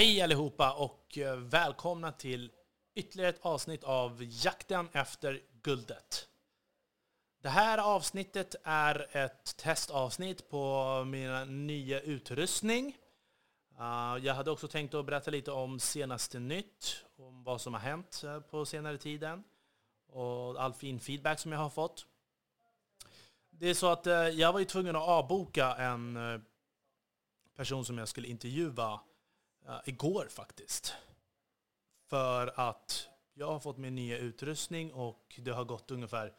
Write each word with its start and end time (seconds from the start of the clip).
Hej 0.00 0.22
allihopa 0.22 0.72
och 0.72 1.18
eh, 1.18 1.36
välkomna 1.36 2.12
till 2.12 2.50
ytterligare 2.94 3.30
ett 3.30 3.40
avsnitt 3.40 3.84
av 3.84 4.22
Jakten 4.22 4.88
efter 4.92 5.40
guldet. 5.62 6.28
Det 7.42 7.48
här 7.48 7.78
avsnittet 7.78 8.54
är 8.64 9.16
ett 9.16 9.56
testavsnitt 9.56 10.50
på 10.50 11.04
min 11.06 11.66
nya 11.66 12.00
utrustning. 12.00 12.96
Ah, 13.76 14.18
jag 14.18 14.34
hade 14.34 14.50
också 14.50 14.68
tänkt 14.68 14.94
att 14.94 15.06
berätta 15.06 15.30
lite 15.30 15.52
om 15.52 15.80
senaste 15.80 16.38
nytt, 16.38 17.04
om 17.16 17.44
vad 17.44 17.60
som 17.60 17.74
har 17.74 17.80
hänt 17.80 18.22
eh, 18.24 18.40
på 18.40 18.66
senare 18.66 18.98
tiden 18.98 19.44
och 20.06 20.62
all 20.62 20.74
fin 20.74 21.00
feedback 21.00 21.38
som 21.38 21.52
jag 21.52 21.58
har 21.58 21.70
fått. 21.70 22.06
Det 23.50 23.68
är 23.68 23.74
så 23.74 23.86
att 23.86 24.06
eh, 24.06 24.14
jag 24.14 24.52
var 24.52 24.60
ju 24.60 24.66
tvungen 24.66 24.96
att 24.96 25.08
avboka 25.08 25.74
en 25.74 26.18
person 27.56 27.84
som 27.84 27.98
jag 27.98 28.08
skulle 28.08 28.28
intervjua 28.28 29.00
Eh, 29.70 29.80
igår 29.84 30.26
faktiskt. 30.30 30.94
För 32.08 32.60
att 32.60 33.08
jag 33.34 33.46
har 33.46 33.60
fått 33.60 33.78
min 33.78 33.94
nya 33.94 34.18
utrustning 34.18 34.92
och 34.92 35.40
det 35.42 35.50
har 35.50 35.64
gått 35.64 35.90
ungefär 35.90 36.34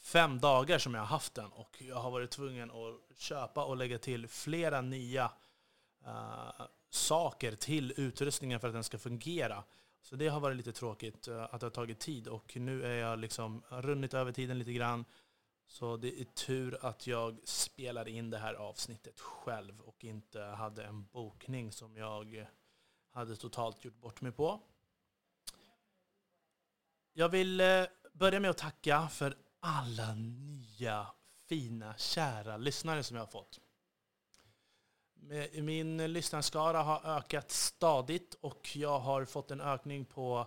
fem 0.00 0.40
dagar 0.40 0.78
som 0.78 0.94
jag 0.94 1.00
har 1.00 1.06
haft 1.06 1.34
den 1.34 1.52
och 1.52 1.82
jag 1.82 1.96
har 1.96 2.10
varit 2.10 2.30
tvungen 2.30 2.70
att 2.70 3.18
köpa 3.18 3.64
och 3.64 3.76
lägga 3.76 3.98
till 3.98 4.28
flera 4.28 4.80
nya 4.80 5.32
uh, 6.06 6.66
saker 6.90 7.56
till 7.56 7.94
utrustningen 7.96 8.60
för 8.60 8.68
att 8.68 8.74
den 8.74 8.84
ska 8.84 8.98
fungera. 8.98 9.64
Så 10.02 10.16
det 10.16 10.28
har 10.28 10.40
varit 10.40 10.56
lite 10.56 10.72
tråkigt 10.72 11.28
uh, 11.28 11.42
att 11.42 11.60
det 11.60 11.66
har 11.66 11.70
tagit 11.70 12.00
tid 12.00 12.28
och 12.28 12.56
nu 12.56 12.84
är 12.84 12.94
jag 12.94 13.18
liksom 13.18 13.62
runnit 13.68 14.14
över 14.14 14.32
tiden 14.32 14.58
lite 14.58 14.72
grann. 14.72 15.04
Så 15.66 15.96
det 15.96 16.20
är 16.20 16.24
tur 16.24 16.78
att 16.80 17.06
jag 17.06 17.40
spelar 17.44 18.08
in 18.08 18.30
det 18.30 18.38
här 18.38 18.54
avsnittet 18.54 19.20
själv 19.20 19.80
och 19.80 20.04
inte 20.04 20.42
hade 20.42 20.84
en 20.84 21.04
bokning 21.04 21.72
som 21.72 21.96
jag 21.96 22.46
hade 23.12 23.36
totalt 23.36 23.84
gjort 23.84 24.00
bort 24.00 24.20
mig 24.20 24.32
på. 24.32 24.60
Jag 27.12 27.28
vill 27.28 27.60
eh, 27.60 27.84
börja 28.12 28.40
med 28.40 28.50
att 28.50 28.58
tacka 28.58 29.08
för 29.08 29.36
alla 29.60 30.14
nya 30.14 31.06
fina, 31.48 31.94
kära 31.96 32.56
lyssnare 32.56 33.02
som 33.02 33.16
jag 33.16 33.22
har 33.22 33.30
fått. 33.30 33.60
Min 35.52 36.12
lyssnarskara 36.12 36.82
har 36.82 37.16
ökat 37.16 37.50
stadigt 37.50 38.34
och 38.34 38.76
jag 38.76 38.98
har 38.98 39.24
fått 39.24 39.50
en 39.50 39.60
ökning 39.60 40.04
på 40.04 40.46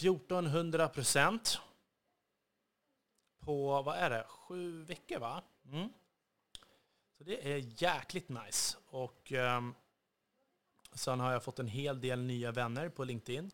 1400 0.00 0.88
procent 0.88 1.60
på, 3.38 3.82
vad 3.82 3.96
är 3.96 4.10
det, 4.10 4.24
sju 4.28 4.82
veckor 4.82 5.18
va? 5.18 5.42
Mm. 5.64 5.88
Så 7.18 7.24
det 7.24 7.52
är 7.52 7.82
jäkligt 7.82 8.28
nice. 8.28 8.78
Och 8.86 9.32
um, 9.32 9.74
sen 10.96 11.20
har 11.20 11.32
jag 11.32 11.42
fått 11.42 11.58
en 11.58 11.68
hel 11.68 12.00
del 12.00 12.22
nya 12.22 12.52
vänner 12.52 12.88
på 12.88 13.04
LinkedIn. 13.04 13.50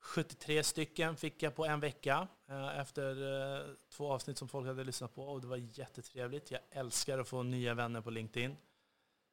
73 0.00 0.62
stycken 0.62 1.16
fick 1.16 1.42
jag 1.42 1.54
på 1.54 1.64
en 1.64 1.80
vecka 1.80 2.28
eh, 2.48 2.78
efter 2.78 3.32
eh, 3.58 3.74
två 3.88 4.12
avsnitt 4.12 4.38
som 4.38 4.48
folk 4.48 4.66
hade 4.66 4.84
lyssnat 4.84 5.14
på 5.14 5.24
och 5.24 5.40
det 5.40 5.46
var 5.46 5.56
jättetrevligt. 5.56 6.50
Jag 6.50 6.60
älskar 6.70 7.18
att 7.18 7.28
få 7.28 7.42
nya 7.42 7.74
vänner 7.74 8.00
på 8.00 8.10
LinkedIn. 8.10 8.56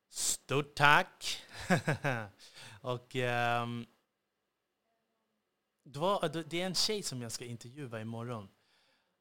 Stort 0.10 0.76
tack! 0.76 1.44
och 2.82 3.16
um, 3.16 3.86
det, 5.84 6.00
var, 6.00 6.44
det 6.50 6.62
är 6.62 6.66
en 6.66 6.76
tjej 6.76 7.04
som 7.04 7.22
jag 7.22 7.32
ska 7.32 7.46
intervjua 7.46 8.02
imorgon 8.02 8.50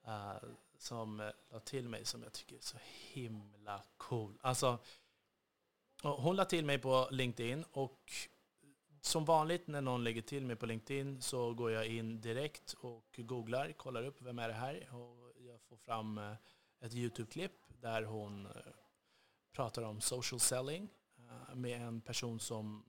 uh, 0.06 0.48
som 0.78 1.32
la 1.50 1.60
till 1.60 1.88
mig 1.88 2.04
som 2.04 2.22
jag 2.22 2.32
tycker 2.32 2.56
är 2.56 2.60
så 2.60 2.78
himla 3.12 3.82
cool. 3.96 4.38
Alltså, 4.40 4.78
hon 6.06 6.36
la 6.36 6.44
till 6.44 6.64
mig 6.64 6.78
på 6.78 7.08
LinkedIn 7.10 7.64
och 7.72 8.12
som 9.00 9.24
vanligt 9.24 9.66
när 9.66 9.80
någon 9.80 10.04
lägger 10.04 10.22
till 10.22 10.46
mig 10.46 10.56
på 10.56 10.66
LinkedIn 10.66 11.22
så 11.22 11.54
går 11.54 11.70
jag 11.70 11.86
in 11.86 12.20
direkt 12.20 12.72
och 12.72 13.14
googlar, 13.18 13.72
kollar 13.72 14.04
upp 14.04 14.22
vem 14.22 14.38
är 14.38 14.48
det 14.48 14.54
här 14.54 14.94
och 14.94 15.32
jag 15.38 15.60
får 15.62 15.76
fram 15.76 16.18
eh, 16.18 16.32
ett 16.80 16.94
YouTube-klipp 16.94 17.52
där 17.80 18.02
hon 18.02 18.46
eh, 18.46 18.52
pratar 19.52 19.82
om 19.82 20.00
social 20.00 20.40
selling 20.40 20.88
eh, 21.18 21.54
med 21.54 21.82
en 21.82 22.00
person 22.00 22.40
som 22.40 22.84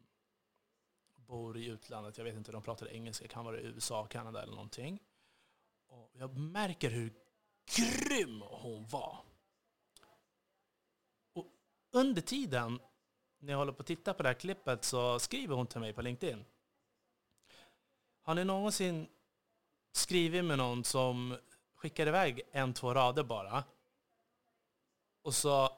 bor 1.16 1.58
i 1.58 1.66
utlandet. 1.66 2.18
Jag 2.18 2.26
vet 2.26 2.36
inte, 2.36 2.52
de 2.52 2.62
pratar 2.62 2.88
engelska, 2.88 3.28
kan 3.28 3.46
vara 3.46 3.60
i 3.60 3.64
USA, 3.64 4.06
Kanada 4.06 4.44
eller 4.44 4.54
någonting. 4.54 5.00
Och 5.88 6.12
jag 6.14 6.38
märker 6.38 6.90
hur 6.90 7.14
grym 7.76 8.42
hon 8.42 8.88
var. 8.88 9.18
Och 11.34 11.48
under 11.92 12.22
tiden 12.22 12.80
när 13.40 13.54
jag 13.54 13.58
håller 13.58 13.72
på 13.72 13.82
att 13.82 13.88
titta 13.88 14.14
på 14.14 14.24
det 14.24 14.30
här 14.30 14.34
klippet 14.34 14.84
så 14.84 15.20
skriver 15.20 15.56
hon 15.56 15.68
till 15.68 15.80
mig 15.80 15.94
på 15.94 16.02
LinkedIn. 16.02 16.46
Har 18.22 18.36
ni 18.36 18.44
någonsin 18.44 19.08
skrivit 19.92 20.46
med 20.46 20.58
någon 20.58 20.84
som 20.84 21.38
skickar 21.76 22.08
iväg 22.08 22.42
en, 22.52 22.74
två 22.74 22.94
rader 22.94 23.24
bara 23.24 23.64
och 25.22 25.36
så 25.36 25.70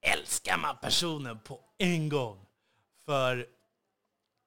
älskar 0.00 0.58
man 0.58 0.76
personen 0.82 1.38
på 1.38 1.60
en 1.78 2.08
gång? 2.08 2.46
För 3.04 3.48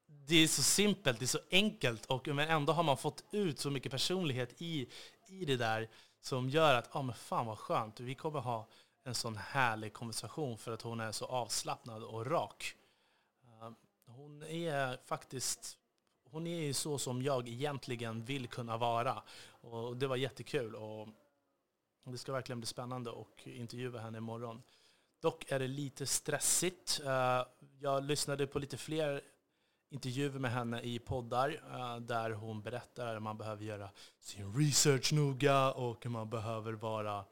det 0.08 0.36
är 0.36 0.48
så 0.48 0.64
simpelt, 0.64 1.20
det 1.20 1.26
är 1.26 1.28
så 1.28 1.40
enkelt 1.52 2.06
och 2.06 2.28
men 2.28 2.50
ändå 2.50 2.74
har 2.74 2.84
man 2.84 2.98
fått 2.98 3.24
ut 3.32 3.60
så 3.60 3.70
mycket 3.70 3.92
personlighet 3.92 4.62
i, 4.62 4.90
i 5.28 5.46
det 5.46 5.58
där 5.58 5.90
som 6.22 6.50
gör 6.50 6.76
att, 6.76 6.90
ja 6.94 7.00
ah, 7.00 7.04
men 7.04 7.16
fan 7.16 7.46
vad 7.46 7.58
skönt, 7.58 8.00
vi 8.00 8.16
kommer 8.16 8.40
ha 8.40 8.68
en 9.08 9.16
sån 9.16 9.38
härlig 9.38 9.94
konversation 9.94 10.58
för 10.58 10.72
att 10.72 10.82
hon 10.82 11.00
är 11.00 11.12
så 11.12 11.26
avslappnad 11.26 12.04
och 12.04 12.26
rak. 12.26 12.76
Eh, 13.44 13.72
hon 14.06 14.44
är 14.44 14.98
faktiskt 15.06 15.78
hon 16.32 16.48
är 16.48 16.62
ju 16.62 16.74
så 16.74 16.98
som 16.98 17.22
jag 17.22 17.48
egentligen 17.48 18.26
vill 18.26 18.48
kunna 18.48 18.78
vara. 18.78 19.24
Och 19.50 19.98
det 19.98 20.08
var 20.08 20.16
jättekul. 20.16 20.76
Och 20.76 21.08
det 22.04 22.18
ska 22.18 22.32
verkligen 22.32 22.60
bli 22.60 22.68
spännande 22.68 23.12
att 23.12 23.48
intervjua 23.48 24.00
henne 24.00 24.18
imorgon. 24.18 24.64
Dock 25.22 25.52
är 25.52 25.60
det 25.60 25.68
lite 25.68 26.06
stressigt. 26.06 27.02
Eh, 27.06 27.46
jag 27.80 28.04
lyssnade 28.04 28.48
på 28.48 28.60
lite 28.60 28.78
fler 28.78 29.22
intervjuer 29.90 30.40
med 30.40 30.52
henne 30.52 30.82
i 30.82 31.00
poddar 31.00 31.62
eh, 31.72 31.98
där 31.98 32.32
hon 32.32 32.62
berättar 32.62 33.16
att 33.16 33.24
man 33.24 33.38
behöver 33.38 33.64
göra 33.64 33.90
sin 34.20 34.54
research 34.54 35.14
noga 35.14 35.72
och 35.72 36.06
man 36.06 36.30
behöver 36.30 36.74
vara 36.74 37.26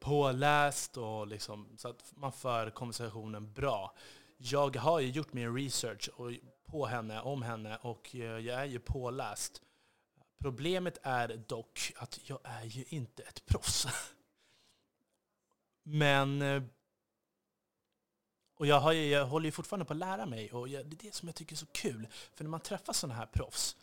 påläst 0.00 0.96
och 0.96 1.26
liksom, 1.26 1.68
så 1.76 1.88
att 1.88 2.12
man 2.16 2.32
för 2.32 2.70
konversationen 2.70 3.52
bra. 3.52 3.94
Jag 4.36 4.76
har 4.76 5.00
ju 5.00 5.10
gjort 5.10 5.32
min 5.32 5.56
research 5.56 6.10
på 6.66 6.86
henne, 6.86 7.20
om 7.20 7.42
henne 7.42 7.76
och 7.76 8.14
eh, 8.14 8.20
jag 8.20 8.60
är 8.60 8.64
ju 8.64 8.78
påläst. 8.78 9.62
Problemet 10.38 10.98
är 11.02 11.44
dock 11.48 11.92
att 11.96 12.20
jag 12.28 12.38
är 12.42 12.64
ju 12.64 12.84
inte 12.88 13.22
ett 13.22 13.46
proffs. 13.46 13.86
Men 15.82 16.42
eh, 16.42 16.62
och 18.56 18.66
jag, 18.66 18.80
har, 18.80 18.92
jag 18.92 19.26
håller 19.26 19.46
ju 19.46 19.52
fortfarande 19.52 19.84
på 19.84 19.92
att 19.92 19.98
lära 19.98 20.26
mig 20.26 20.52
och 20.52 20.68
det 20.68 20.76
är 20.76 20.84
det 20.84 21.14
som 21.14 21.28
jag 21.28 21.34
tycker 21.34 21.54
är 21.54 21.56
så 21.56 21.66
kul. 21.66 22.08
För 22.34 22.44
när 22.44 22.50
man 22.50 22.60
träffar 22.60 22.92
sådana 22.92 23.14
här 23.14 23.26
proffs, 23.26 23.76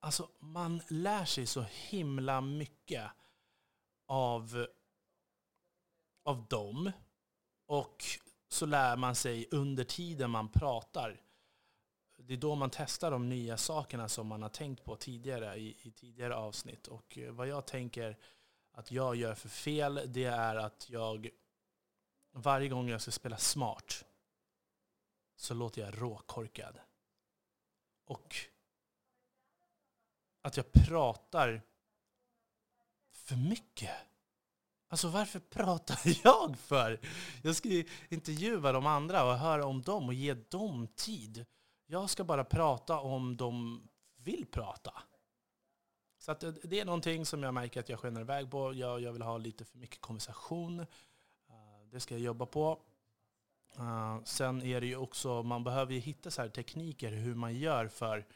alltså 0.00 0.28
man 0.38 0.82
lär 0.88 1.24
sig 1.24 1.46
så 1.46 1.62
himla 1.62 2.40
mycket 2.40 3.10
av, 4.06 4.66
av 6.24 6.46
dem. 6.46 6.92
Och 7.66 8.04
så 8.48 8.66
lär 8.66 8.96
man 8.96 9.14
sig 9.14 9.48
under 9.50 9.84
tiden 9.84 10.30
man 10.30 10.48
pratar. 10.48 11.20
Det 12.16 12.32
är 12.32 12.38
då 12.38 12.54
man 12.54 12.70
testar 12.72 13.10
de 13.10 13.28
nya 13.28 13.56
sakerna 13.56 14.08
som 14.08 14.26
man 14.26 14.42
har 14.42 14.48
tänkt 14.48 14.84
på 14.84 14.96
tidigare 14.96 15.56
i, 15.56 15.76
i 15.82 15.90
tidigare 15.90 16.36
avsnitt. 16.36 16.86
Och 16.86 17.18
eh, 17.18 17.32
vad 17.32 17.48
jag 17.48 17.66
tänker 17.66 18.18
att 18.72 18.90
jag 18.90 19.16
gör 19.16 19.34
för 19.34 19.48
fel, 19.48 20.00
det 20.06 20.24
är 20.24 20.56
att 20.56 20.90
jag 20.90 21.30
varje 22.32 22.68
gång 22.68 22.88
jag 22.88 23.00
ska 23.00 23.10
spela 23.10 23.38
smart 23.38 24.04
så 25.36 25.54
låter 25.54 25.82
jag 25.82 26.02
råkorkad. 26.02 26.78
Och 28.04 28.36
att 30.42 30.56
jag 30.56 30.72
pratar 30.72 31.62
för 33.24 33.36
mycket. 33.36 33.90
Alltså 34.88 35.08
varför 35.08 35.40
pratar 35.40 36.00
jag 36.24 36.58
för? 36.58 37.00
Jag 37.42 37.56
ska 37.56 37.68
ju 37.68 37.88
intervjua 38.08 38.72
de 38.72 38.86
andra 38.86 39.24
och 39.24 39.38
höra 39.38 39.66
om 39.66 39.82
dem 39.82 40.08
och 40.08 40.14
ge 40.14 40.34
dem 40.34 40.88
tid. 40.96 41.46
Jag 41.86 42.10
ska 42.10 42.24
bara 42.24 42.44
prata 42.44 43.00
om 43.00 43.36
de 43.36 43.82
vill 44.16 44.46
prata. 44.46 45.02
Så 46.18 46.32
att 46.32 46.42
eh, 46.42 46.52
det 46.62 46.80
är 46.80 46.84
någonting 46.84 47.26
som 47.26 47.42
jag 47.42 47.54
märker 47.54 47.80
att 47.80 47.88
jag 47.88 48.00
skenar 48.00 48.20
iväg 48.20 48.50
på. 48.50 48.74
Jag, 48.74 49.00
jag 49.00 49.12
vill 49.12 49.22
ha 49.22 49.38
lite 49.38 49.64
för 49.64 49.78
mycket 49.78 50.00
konversation. 50.00 50.80
Eh, 50.80 50.86
det 51.90 52.00
ska 52.00 52.14
jag 52.14 52.22
jobba 52.22 52.46
på. 52.46 52.80
Eh, 53.78 54.22
sen 54.24 54.62
är 54.62 54.80
det 54.80 54.86
ju 54.86 54.96
också, 54.96 55.42
man 55.42 55.64
behöver 55.64 55.92
ju 55.92 55.98
hitta 55.98 56.30
så 56.30 56.42
här 56.42 56.48
tekniker 56.48 57.12
hur 57.12 57.34
man 57.34 57.54
gör 57.54 57.88
för 57.88 58.26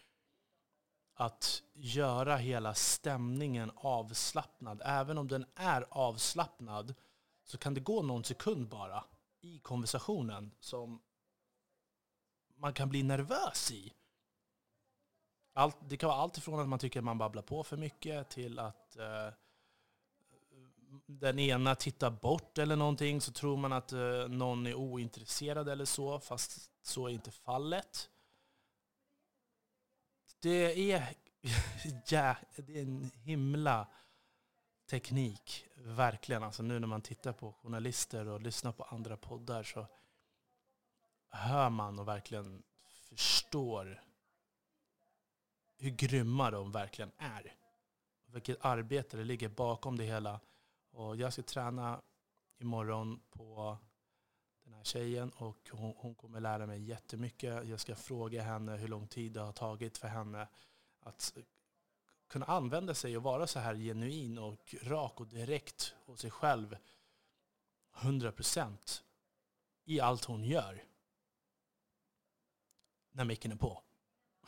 att 1.20 1.62
göra 1.74 2.36
hela 2.36 2.74
stämningen 2.74 3.70
avslappnad. 3.74 4.82
Även 4.84 5.18
om 5.18 5.28
den 5.28 5.46
är 5.54 5.84
avslappnad 5.90 6.94
så 7.44 7.58
kan 7.58 7.74
det 7.74 7.80
gå 7.80 8.02
någon 8.02 8.24
sekund 8.24 8.68
bara 8.68 9.04
i 9.40 9.58
konversationen 9.58 10.50
som 10.60 11.02
man 12.56 12.72
kan 12.72 12.88
bli 12.88 13.02
nervös 13.02 13.70
i. 13.70 13.92
Allt, 15.52 15.76
det 15.88 15.96
kan 15.96 16.08
vara 16.08 16.18
allt 16.18 16.38
ifrån 16.38 16.60
att 16.60 16.68
man 16.68 16.78
tycker 16.78 17.00
att 17.00 17.04
man 17.04 17.18
babblar 17.18 17.42
på 17.42 17.64
för 17.64 17.76
mycket 17.76 18.30
till 18.30 18.58
att 18.58 18.96
eh, 18.96 19.28
den 21.06 21.38
ena 21.38 21.74
tittar 21.74 22.10
bort 22.10 22.58
eller 22.58 22.76
någonting 22.76 23.20
så 23.20 23.32
tror 23.32 23.56
man 23.56 23.72
att 23.72 23.92
eh, 23.92 24.28
någon 24.28 24.66
är 24.66 24.74
ointresserad 24.74 25.68
eller 25.68 25.84
så, 25.84 26.20
fast 26.20 26.70
så 26.82 27.06
är 27.06 27.10
inte 27.10 27.30
fallet. 27.30 28.10
Det 30.40 30.92
är, 30.92 31.14
ja, 32.08 32.36
det 32.56 32.78
är 32.78 32.82
en 32.82 33.10
himla 33.14 33.88
teknik, 34.90 35.66
verkligen. 35.76 36.42
Alltså 36.42 36.62
nu 36.62 36.78
när 36.78 36.86
man 36.86 37.02
tittar 37.02 37.32
på 37.32 37.52
journalister 37.52 38.28
och 38.28 38.40
lyssnar 38.40 38.72
på 38.72 38.82
andra 38.82 39.16
poddar 39.16 39.62
så 39.62 39.86
hör 41.30 41.70
man 41.70 41.98
och 41.98 42.08
verkligen 42.08 42.62
förstår 43.08 44.02
hur 45.78 45.90
grymma 45.90 46.50
de 46.50 46.72
verkligen 46.72 47.12
är. 47.18 47.54
Vilket 48.26 48.64
arbete 48.64 49.16
det 49.16 49.24
ligger 49.24 49.48
bakom 49.48 49.96
det 49.96 50.04
hela. 50.04 50.40
Och 50.90 51.16
jag 51.16 51.32
ska 51.32 51.42
träna 51.42 52.02
imorgon 52.58 53.20
på 53.30 53.78
den 54.68 54.76
här 54.76 54.84
tjejen 54.84 55.30
och 55.30 55.70
hon, 55.72 55.94
hon 55.96 56.14
kommer 56.14 56.40
lära 56.40 56.66
mig 56.66 56.82
jättemycket. 56.82 57.68
Jag 57.68 57.80
ska 57.80 57.96
fråga 57.96 58.42
henne 58.42 58.76
hur 58.76 58.88
lång 58.88 59.08
tid 59.08 59.32
det 59.32 59.40
har 59.40 59.52
tagit 59.52 59.98
för 59.98 60.08
henne 60.08 60.48
att 61.00 61.36
kunna 62.28 62.46
använda 62.46 62.94
sig 62.94 63.16
och 63.16 63.22
vara 63.22 63.46
så 63.46 63.58
här 63.58 63.74
genuin 63.74 64.38
och 64.38 64.74
rak 64.82 65.20
och 65.20 65.26
direkt 65.26 65.94
hos 66.06 66.20
sig 66.20 66.30
själv 66.30 66.76
100% 67.94 69.02
i 69.84 70.00
allt 70.00 70.24
hon 70.24 70.44
gör. 70.44 70.84
När 73.10 73.24
micken 73.24 73.52
är 73.52 73.56
på. 73.56 73.82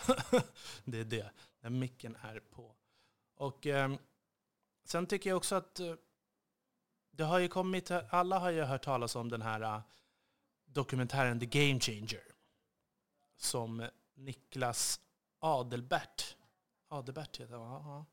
det 0.84 0.98
är 0.98 1.04
det, 1.04 1.30
när 1.60 1.70
micken 1.70 2.16
är 2.16 2.40
på. 2.40 2.76
Och 3.34 3.66
eh, 3.66 3.94
sen 4.84 5.06
tycker 5.06 5.30
jag 5.30 5.36
också 5.36 5.54
att 5.54 5.80
eh, 5.80 5.94
det 7.10 7.24
har 7.24 7.38
ju 7.38 7.48
kommit, 7.48 7.90
alla 7.90 8.38
har 8.38 8.50
ju 8.50 8.62
hört 8.62 8.84
talas 8.84 9.16
om 9.16 9.28
den 9.28 9.42
här 9.42 9.82
dokumentären 10.72 11.40
The 11.40 11.46
Game 11.46 11.80
Changer. 11.80 12.22
Som 13.36 13.88
Niklas 14.14 15.00
Adelbert, 15.38 16.36
Adelbert 16.88 17.40
heter 17.40 17.56
han? 17.56 18.04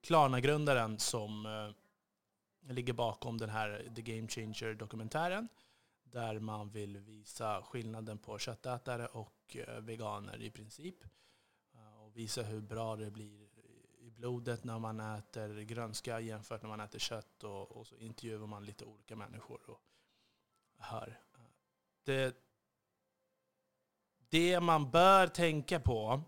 Klarna-grundaren 0.00 0.98
som 0.98 1.46
eh, 1.46 2.72
ligger 2.72 2.92
bakom 2.92 3.38
den 3.38 3.50
här 3.50 3.92
The 3.94 4.02
Game 4.02 4.28
Changer 4.28 4.74
dokumentären. 4.74 5.48
Där 6.04 6.38
man 6.38 6.70
vill 6.70 6.98
visa 6.98 7.62
skillnaden 7.62 8.18
på 8.18 8.38
köttätare 8.38 9.06
och 9.06 9.56
eh, 9.56 9.80
veganer 9.80 10.42
i 10.42 10.50
princip. 10.50 11.04
Eh, 11.74 12.02
och 12.02 12.16
visa 12.16 12.42
hur 12.42 12.60
bra 12.60 12.96
det 12.96 13.10
blir 13.10 13.48
i 13.98 14.10
blodet 14.10 14.64
när 14.64 14.78
man 14.78 15.00
äter 15.00 15.60
grönska 15.60 16.20
jämfört 16.20 16.62
när 16.62 16.68
man 16.68 16.80
äter 16.80 16.98
kött. 16.98 17.44
Och, 17.44 17.72
och 17.72 17.86
så 17.86 17.96
intervjuar 17.96 18.46
man 18.46 18.64
lite 18.64 18.84
olika 18.84 19.16
människor 19.16 19.70
och 19.70 19.80
hör. 20.78 21.20
Det, 22.04 22.24
eh, 22.24 22.32
det 24.28 24.60
man 24.60 24.90
bör 24.90 25.26
tänka 25.26 25.80
på 25.80 26.22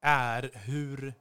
är 0.00 0.50
hur, 0.54 1.14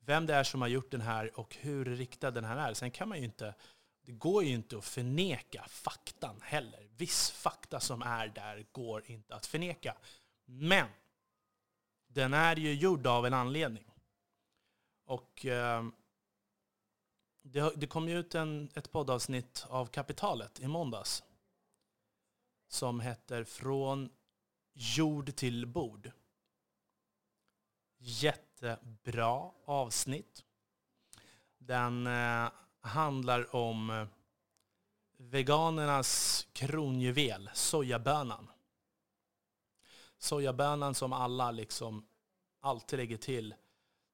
vem 0.00 0.26
det 0.26 0.34
är 0.34 0.44
som 0.44 0.60
har 0.60 0.68
gjort 0.68 0.90
den 0.90 1.00
här 1.00 1.38
och 1.40 1.56
hur 1.60 1.84
riktad 1.84 2.30
den 2.30 2.44
här 2.44 2.56
är. 2.56 2.74
Sen 2.74 2.90
kan 2.90 3.08
man 3.08 3.18
ju 3.18 3.24
inte, 3.24 3.54
det 4.02 4.12
går 4.12 4.44
ju 4.44 4.50
inte 4.50 4.78
att 4.78 4.84
förneka 4.84 5.64
faktan 5.68 6.40
heller. 6.42 6.88
Viss 6.96 7.30
fakta 7.30 7.80
som 7.80 8.02
är 8.02 8.28
där 8.28 8.66
går 8.72 9.10
inte 9.10 9.34
att 9.34 9.46
förneka. 9.46 9.96
Men 10.44 10.86
den 12.06 12.34
är 12.34 12.56
ju 12.56 12.74
gjord 12.74 13.06
av 13.06 13.26
en 13.26 13.34
anledning. 13.34 13.84
Och 15.04 15.46
eh, 15.46 15.84
det, 17.42 17.72
det, 17.76 17.86
kom 17.86 18.08
ju 18.08 18.18
ut 18.18 18.34
en, 18.34 18.70
ett 18.74 18.92
poddavsnitt 18.92 19.66
av 19.68 19.86
Kapitalet 19.86 20.60
i 20.60 20.68
måndags. 20.68 21.22
Som 22.70 23.00
heter 23.00 23.44
Från 23.44 24.10
jord 24.72 25.36
till 25.36 25.66
bord. 25.66 26.10
Jättebra 27.98 29.50
avsnitt. 29.64 30.44
Den 31.58 32.06
eh, 32.06 32.50
handlar 32.80 33.56
om 33.56 33.90
eh, 33.90 34.06
veganernas 35.16 36.46
kronjuvel, 36.52 37.50
sojabönan. 37.54 38.50
Sojabönan 40.18 40.94
som 40.94 41.12
alla 41.12 41.50
liksom 41.50 42.06
alltid 42.60 42.98
lägger 42.98 43.16
till 43.16 43.54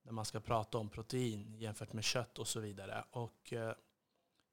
när 0.03 0.13
man 0.13 0.25
ska 0.25 0.41
prata 0.41 0.79
om 0.79 0.89
protein 0.89 1.55
jämfört 1.59 1.93
med 1.93 2.05
kött 2.05 2.39
och 2.39 2.49
så 2.49 2.61
vidare. 2.61 3.05
Och 3.11 3.53
eh, 3.53 3.75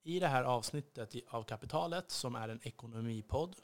i 0.03 0.19
det 0.19 0.27
här 0.27 0.43
avsnittet 0.43 1.15
av 1.27 1.43
Kapitalet, 1.43 2.11
som 2.11 2.35
är 2.35 2.49
en 2.49 2.67
ekonomipodd, 2.67 3.55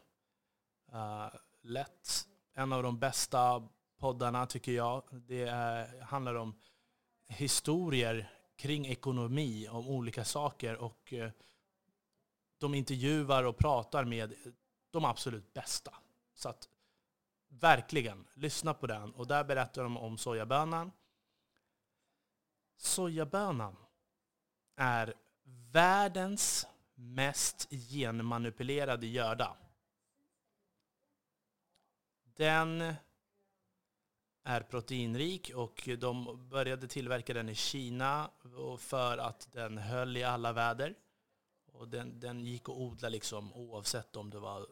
uh, 0.94 1.36
lätt, 1.62 2.28
en 2.54 2.74
av 2.74 2.84
de 2.84 3.00
bästa 3.00 3.68
poddarna 3.98 4.46
tycker 4.46 4.72
jag. 4.72 5.04
Det 5.12 5.42
är, 5.42 6.02
handlar 6.02 6.36
om 6.36 6.60
historier 7.28 8.32
kring 8.56 8.88
ekonomi, 8.88 9.68
om 9.68 9.88
olika 9.88 10.26
saker 10.26 10.76
och 10.76 11.14
uh, 11.14 11.30
de 12.58 12.74
intervjuar 12.74 13.44
och 13.44 13.58
pratar 13.58 14.06
med 14.06 14.34
de 14.92 15.06
absolut 15.06 15.54
bästa. 15.54 15.94
Så 16.36 16.50
att 16.50 16.70
verkligen, 17.50 18.28
lyssna 18.34 18.74
på 18.74 18.88
den. 18.88 19.14
Och 19.14 19.28
där 19.28 19.44
berättar 19.44 19.84
de 19.84 19.98
om 19.98 20.18
sojabönan, 20.18 20.92
Sojabönan 22.82 23.76
är 24.76 25.14
världens 25.72 26.68
mest 26.96 27.70
genmanipulerade 27.72 29.08
göda. 29.08 29.58
Den 32.40 32.94
är 34.44 34.62
proteinrik 34.62 35.52
och 35.56 35.90
de 35.98 36.48
började 36.50 36.88
tillverka 36.88 37.34
den 37.34 37.50
i 37.50 37.56
Kina 37.56 38.32
för 38.78 39.18
att 39.18 39.52
den 39.52 39.78
höll 39.78 40.18
i 40.18 40.24
alla 40.24 40.54
väder. 40.54 40.96
Och 41.72 41.88
den, 41.88 42.20
den 42.20 42.46
gick 42.46 42.62
att 42.62 42.76
odla 42.76 43.10
liksom 43.10 43.54
oavsett 43.54 44.16
om 44.16 44.30
det 44.30 44.40
var, 44.40 44.68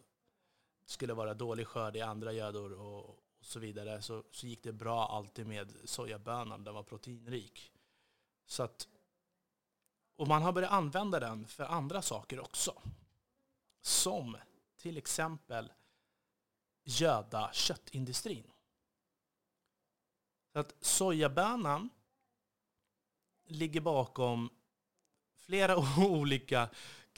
skulle 0.85 1.13
vara 1.13 1.33
dålig 1.33 1.67
skörd 1.67 1.95
i 1.95 2.01
andra 2.01 2.33
gödor 2.33 2.73
och, 2.73 3.09
och 3.09 3.45
så 3.45 3.59
vidare. 3.59 4.01
Så, 4.01 4.23
så 4.31 4.47
gick 4.47 4.63
det 4.63 4.73
bra 4.73 5.07
alltid 5.07 5.47
med 5.47 5.73
sojabönan, 5.83 6.63
den 6.63 6.73
var 6.73 6.83
proteinrik. 6.83 7.71
Så 8.45 8.63
att, 8.63 8.87
och 10.15 10.27
man 10.27 10.41
har 10.41 10.51
börjat 10.51 10.71
använda 10.71 11.19
den 11.19 11.47
för 11.47 11.63
andra 11.63 12.01
saker 12.01 12.39
också. 12.39 12.81
Som 13.81 14.37
till 14.77 14.97
exempel 14.97 15.71
göda 16.87 17.49
köttindustrin. 17.53 18.51
Så 20.53 20.59
att 20.59 20.75
sojabönan 20.81 21.89
ligger 23.45 23.81
bakom 23.81 24.49
flera 25.35 25.77
olika... 26.07 26.69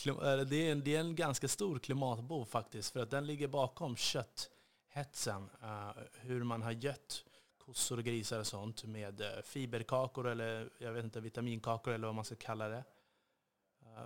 Eh, 0.05 0.38
det 0.38 0.55
är, 0.55 0.71
en, 0.71 0.83
det 0.83 0.95
är 0.95 0.99
en 0.99 1.15
ganska 1.15 1.47
stor 1.47 1.79
klimatbov 1.79 2.45
faktiskt, 2.45 2.93
för 2.93 2.99
att 2.99 3.11
den 3.11 3.25
ligger 3.25 3.47
bakom 3.47 3.95
kötthetsen. 3.95 5.49
Eh, 5.61 5.91
hur 6.13 6.43
man 6.43 6.61
har 6.61 6.71
gött 6.71 7.25
kossor 7.57 7.97
och 7.97 8.03
grisar 8.03 8.39
och 8.39 8.47
sånt 8.47 8.83
med 8.83 9.21
eh, 9.21 9.41
fiberkakor 9.43 10.27
eller 10.27 10.69
jag 10.77 10.93
vet 10.93 11.03
inte, 11.03 11.21
vitaminkakor 11.21 11.93
eller 11.93 12.07
vad 12.07 12.15
man 12.15 12.25
ska 12.25 12.35
kalla 12.35 12.69
det. 12.69 12.83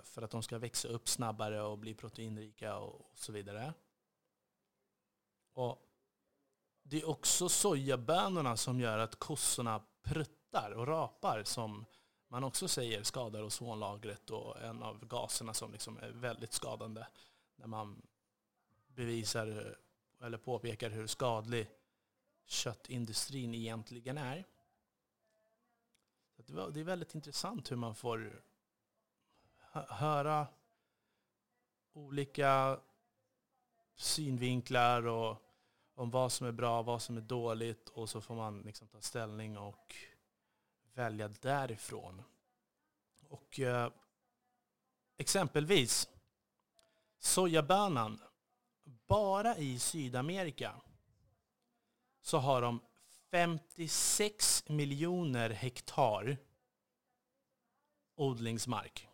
För 0.03 0.21
att 0.21 0.31
de 0.31 0.43
ska 0.43 0.57
växa 0.57 0.87
upp 0.87 1.09
snabbare 1.09 1.61
och 1.61 1.77
bli 1.77 1.93
proteinrika 1.93 2.77
och 2.77 3.11
så 3.15 3.31
vidare. 3.31 3.73
Och 5.53 5.89
det 6.83 7.01
är 7.01 7.09
också 7.09 7.49
sojabönorna 7.49 8.57
som 8.57 8.79
gör 8.79 8.97
att 8.97 9.15
kossorna 9.15 9.83
pruttar 10.01 10.71
och 10.71 10.87
rapar 10.87 11.43
som 11.43 11.85
man 12.27 12.43
också 12.43 12.67
säger 12.67 13.03
skadar 13.03 13.43
ozonlagret 13.43 14.29
och 14.29 14.61
en 14.61 14.83
av 14.83 15.05
gaserna 15.05 15.53
som 15.53 15.71
liksom 15.71 15.97
är 15.97 16.09
väldigt 16.09 16.53
skadande 16.53 17.07
när 17.55 17.67
man 17.67 18.01
bevisar 18.87 19.77
eller 20.21 20.37
påpekar 20.37 20.89
hur 20.89 21.07
skadlig 21.07 21.69
köttindustrin 22.45 23.53
egentligen 23.55 24.17
är. 24.17 24.45
Det 26.71 26.79
är 26.79 26.83
väldigt 26.83 27.15
intressant 27.15 27.71
hur 27.71 27.75
man 27.75 27.95
får 27.95 28.43
höra 29.73 30.47
olika 31.93 32.79
synvinklar 33.95 35.07
och 35.07 35.43
om 35.95 36.09
vad 36.09 36.31
som 36.31 36.47
är 36.47 36.51
bra, 36.51 36.81
vad 36.81 37.01
som 37.01 37.17
är 37.17 37.21
dåligt 37.21 37.89
och 37.89 38.09
så 38.09 38.21
får 38.21 38.35
man 38.35 38.61
liksom 38.61 38.87
ta 38.87 39.01
ställning 39.01 39.57
och 39.57 39.95
välja 40.93 41.27
därifrån. 41.27 42.21
Och 43.29 43.59
eh, 43.59 43.91
exempelvis 45.17 46.09
sojabönan, 47.19 48.21
bara 48.83 49.57
i 49.57 49.79
Sydamerika 49.79 50.81
så 52.21 52.37
har 52.37 52.61
de 52.61 52.79
56 53.31 54.63
miljoner 54.67 55.49
hektar 55.49 56.37
odlingsmark. 58.15 59.07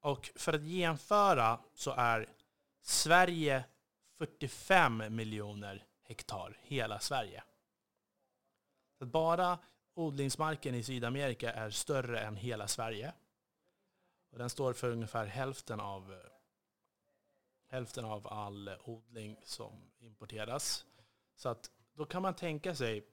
Och 0.00 0.30
för 0.34 0.52
att 0.52 0.64
jämföra 0.64 1.60
så 1.74 1.90
är 1.90 2.28
Sverige 2.86 3.64
45 4.18 5.14
miljoner 5.14 5.86
hektar, 6.02 6.58
hela 6.62 6.98
Sverige. 6.98 7.44
Så 8.98 9.06
bara 9.06 9.58
odlingsmarken 9.94 10.74
i 10.74 10.82
Sydamerika 10.82 11.52
är 11.52 11.70
större 11.70 12.20
än 12.20 12.36
hela 12.36 12.68
Sverige. 12.68 13.12
Och 14.30 14.38
den 14.38 14.50
står 14.50 14.72
för 14.72 14.90
ungefär 14.90 15.26
hälften 15.26 15.80
av, 15.80 16.22
hälften 17.68 18.04
av 18.04 18.28
all 18.28 18.70
odling 18.84 19.40
som 19.44 19.90
importeras. 19.98 20.86
Så 21.36 21.48
att 21.48 21.70
då 21.92 22.06
kan 22.06 22.22
man 22.22 22.34
tänka 22.34 22.74
sig, 22.74 23.06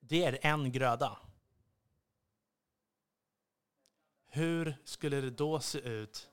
det 0.00 0.24
är 0.24 0.38
en 0.42 0.72
gröda. 0.72 1.18
Hur 4.26 4.76
skulle 4.84 5.20
det 5.20 5.30
då 5.30 5.60
se 5.60 5.78
ut 5.78 6.30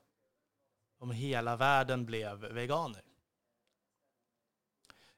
om 1.03 1.11
hela 1.11 1.55
världen 1.55 2.05
blev 2.05 2.39
veganer? 2.39 3.01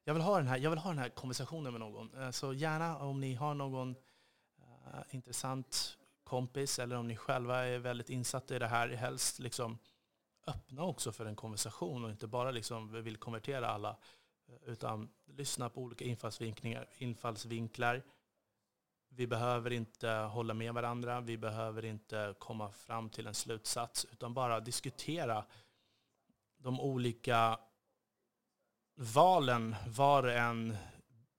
Jag 0.04 0.14
vill 0.14 0.24
ha 0.24 0.38
den 0.38 0.48
här, 0.48 0.58
jag 0.58 0.70
vill 0.70 0.80
ha 0.80 0.90
den 0.90 1.00
här 1.00 1.10
konversationen 1.10 1.74
med 1.74 1.80
någon. 1.80 2.22
Eh, 2.22 2.32
så 2.32 2.54
gärna 2.54 2.98
om 2.98 3.20
ni 3.20 3.34
har 3.34 3.54
någon 3.54 3.90
uh, 3.90 3.96
intressant 5.10 5.98
kompis 6.24 6.80
eller 6.80 6.96
om 6.96 7.08
ni 7.08 7.16
själva 7.16 7.66
är 7.66 7.80
väldigt 7.80 8.10
insatta 8.10 8.56
i 8.56 8.60
det 8.60 8.68
här, 8.68 8.90
helst 8.90 9.40
liksom 9.40 9.78
öppna 10.48 10.84
också 10.84 11.12
för 11.12 11.26
en 11.26 11.36
konversation 11.36 12.04
och 12.04 12.12
inte 12.12 12.28
bara 12.28 12.52
liksom 12.52 13.04
vill 13.04 13.18
konvertera 13.18 13.70
alla. 13.70 13.98
Eh, 14.48 14.70
utan 14.70 15.10
lyssna 15.26 15.70
på 15.70 15.82
olika 15.82 16.06
infallsvinklar, 16.06 16.90
infallsvinklar. 16.98 18.04
Vi 19.10 19.28
behöver 19.28 19.72
inte 19.72 20.10
hålla 20.10 20.54
med 20.54 20.74
varandra, 20.74 21.22
vi 21.22 21.38
behöver 21.38 21.86
inte 21.86 22.36
komma 22.40 22.72
fram 22.72 23.10
till 23.10 23.28
en 23.28 23.34
slutsats, 23.34 24.06
utan 24.12 24.34
bara 24.34 24.60
diskutera 24.60 25.46
de 26.66 26.80
olika 26.80 27.60
valen 28.96 29.76
var 29.88 30.24
en 30.24 30.78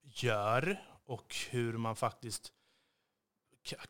gör 0.03 0.83
och 1.05 1.37
hur 1.51 1.73
man 1.73 1.97
faktiskt 1.97 2.53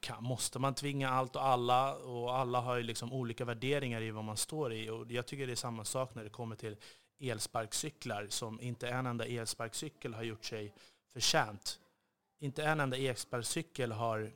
kan, 0.01 0.25
måste 0.25 0.59
man 0.59 0.75
tvinga 0.75 1.11
allt 1.11 1.37
och 1.37 1.45
alla 1.45 1.95
och 1.95 2.37
alla 2.37 2.61
har 2.61 2.77
ju 2.77 2.83
liksom 2.83 3.13
olika 3.13 3.45
värderingar 3.45 4.03
i 4.03 4.11
vad 4.11 4.25
man 4.25 4.37
står 4.37 4.73
i 4.73 4.91
och 4.91 5.13
jag 5.13 5.27
tycker 5.27 5.47
det 5.47 5.53
är 5.53 5.57
samma 5.57 5.85
sak 5.85 6.15
när 6.15 6.25
det 6.25 6.31
kommer 6.31 6.57
till 6.57 6.77
elsparkcyklar 7.21 8.27
som 8.29 8.61
inte 8.61 8.89
en 8.89 9.07
enda 9.07 9.27
elsparkcykel 9.27 10.15
har 10.15 10.23
gjort 10.23 10.45
sig 10.45 10.75
förtjänt. 11.13 11.81
Inte 12.39 12.65
en 12.65 12.81
enda 12.81 12.97
elsparkcykel 12.97 13.93
har 13.93 14.33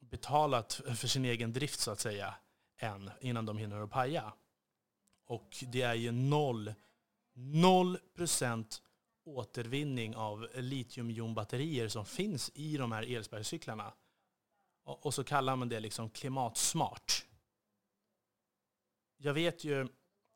betalat 0.00 0.72
för 0.72 1.08
sin 1.08 1.24
egen 1.24 1.52
drift 1.52 1.80
så 1.80 1.90
att 1.90 2.00
säga 2.00 2.34
än 2.78 3.10
innan 3.20 3.46
de 3.46 3.58
hinner 3.58 3.84
att 3.84 3.90
paja. 3.90 4.32
Och 5.24 5.64
det 5.72 5.82
är 5.82 5.94
ju 5.94 6.12
noll, 6.12 6.74
noll 7.34 7.98
procent 8.14 8.82
återvinning 9.24 10.16
av 10.16 10.48
litiumjonbatterier 10.54 11.88
som 11.88 12.04
finns 12.04 12.50
i 12.54 12.76
de 12.76 12.92
här 12.92 13.16
elsparkcyklarna. 13.16 13.92
Och 14.84 15.14
så 15.14 15.24
kallar 15.24 15.56
man 15.56 15.68
det 15.68 15.80
liksom 15.80 16.10
klimatsmart. 16.10 17.26
Jag 19.16 19.34
vet 19.34 19.64
ju 19.64 19.88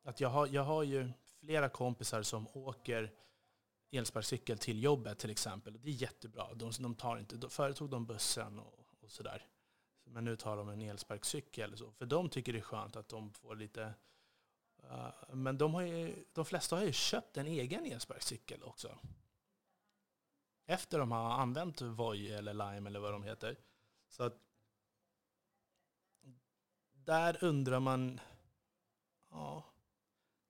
att 0.04 0.21
jag 0.21 0.28
har, 0.28 0.47
jag 0.47 0.64
har 0.64 0.83
ju 0.83 1.11
flera 1.40 1.68
kompisar 1.68 2.23
som 2.23 2.49
åker 2.52 3.12
elsparkcykel 3.90 4.59
till 4.59 4.83
jobbet 4.83 5.18
till 5.18 5.30
exempel. 5.30 5.80
Det 5.80 5.88
är 5.88 5.92
jättebra. 5.92 6.54
De, 6.54 6.73
de 6.78 6.95
tar 6.95 7.18
inte, 7.18 7.49
förut 7.49 7.76
tog 7.76 7.90
de 7.90 8.07
bussen 8.07 8.59
och, 8.59 8.87
och 9.00 9.11
sådär. 9.11 9.47
Men 10.04 10.25
nu 10.25 10.37
tar 10.37 10.57
de 10.57 10.68
en 10.68 10.83
elsparkcykel. 10.83 11.78
Så. 11.78 11.90
För 11.92 12.07
de 12.07 12.28
tycker 12.28 12.52
det 12.52 12.59
är 12.59 12.62
skönt 12.62 12.97
att 12.97 13.09
de 13.09 13.33
får 13.33 13.57
lite... 13.57 13.95
Eh, 14.90 15.11
men 15.28 15.59
de, 15.59 15.75
har 15.75 15.83
ju, 15.83 16.25
de 16.33 16.45
flesta 16.45 16.76
har 16.76 16.85
ju 16.85 16.92
köpt 16.92 17.37
en 17.37 17.47
egen 17.47 17.85
elsparkcykel 17.85 18.62
också. 18.62 18.99
Efter 20.66 20.99
de 20.99 21.12
har 21.12 21.30
använt 21.30 21.80
Voi 21.80 22.33
eller 22.33 22.54
Lime 22.54 22.88
eller 22.90 23.00
vad 23.00 23.12
de 23.12 23.23
heter. 23.23 23.57
Så 24.09 24.23
att 24.23 24.38
där 26.92 27.45
undrar 27.45 27.80
man, 27.80 28.21
ja, 29.30 29.64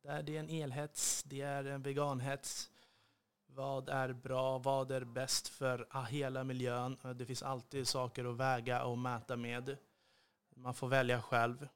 där 0.02 0.22
det 0.22 0.36
är 0.36 0.40
en 0.40 0.50
elhets, 0.50 1.22
det 1.22 1.40
är 1.40 1.64
en 1.64 1.82
veganhets. 1.82 2.70
Vad 3.46 3.88
är 3.88 4.12
bra? 4.12 4.58
Vad 4.58 4.90
är 4.90 5.04
bäst 5.04 5.48
för 5.48 6.04
hela 6.06 6.44
miljön? 6.44 6.98
Det 7.14 7.26
finns 7.26 7.42
alltid 7.42 7.88
saker 7.88 8.24
att 8.24 8.36
väga 8.36 8.84
och 8.84 8.98
mäta 8.98 9.36
med. 9.36 9.76
Man 10.56 10.74
får 10.74 10.88
välja 10.88 11.22
själv. 11.22 11.68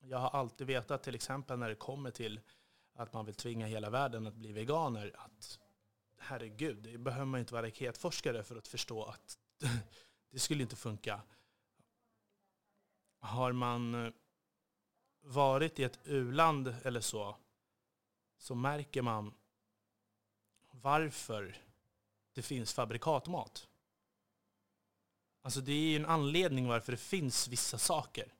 Jag 0.00 0.18
har 0.18 0.30
alltid 0.30 0.66
vetat, 0.66 1.02
till 1.02 1.14
exempel 1.14 1.58
när 1.58 1.68
det 1.68 1.74
kommer 1.74 2.10
till 2.10 2.40
att 2.94 3.12
man 3.12 3.26
vill 3.26 3.34
tvinga 3.34 3.66
hela 3.66 3.90
världen 3.90 4.26
att 4.26 4.34
bli 4.34 4.52
veganer, 4.52 5.12
att 5.14 5.58
herregud, 6.18 6.76
det 6.76 6.98
behöver 6.98 7.24
man 7.26 7.40
inte 7.40 7.54
vara 7.54 7.66
raketforskare 7.66 8.42
för 8.42 8.56
att 8.56 8.68
förstå 8.68 9.04
att 9.04 9.38
det 10.30 10.38
skulle 10.38 10.62
inte 10.62 10.76
funka. 10.76 11.22
Har 13.20 13.52
man 13.52 13.94
eh, 13.94 14.12
varit 15.20 15.78
i 15.78 15.84
ett 15.84 15.98
uland 16.04 16.74
eller 16.82 17.00
så, 17.00 17.36
så 18.38 18.54
märker 18.54 19.02
man 19.02 19.34
varför 20.70 21.56
det 22.32 22.42
finns 22.42 22.72
fabrikatmat. 22.72 23.68
Alltså 25.42 25.60
det 25.60 25.72
är 25.72 25.90
ju 25.90 25.96
en 25.96 26.06
anledning 26.06 26.68
varför 26.68 26.92
det 26.92 26.98
finns 26.98 27.48
vissa 27.48 27.78
saker. 27.78 28.34